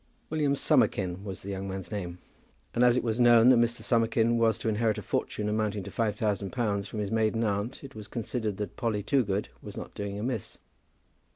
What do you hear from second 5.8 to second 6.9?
to five thousand pounds